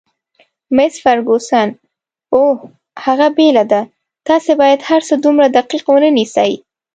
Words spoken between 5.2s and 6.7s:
دومره دقیق ونه نیسئ.